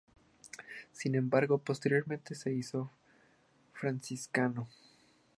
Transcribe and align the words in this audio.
Sin 0.91 1.13
embargo, 1.13 1.59
posteriormente 1.59 2.33
se 2.33 2.51
hizo 2.51 2.89
franciscano. 3.71 4.67